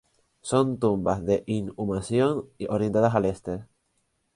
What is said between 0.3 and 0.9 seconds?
Son